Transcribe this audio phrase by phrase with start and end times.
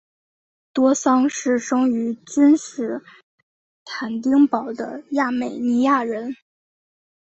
[0.73, 3.03] 多桑是生于君士
[3.85, 6.35] 坦丁堡的亚美尼亚人。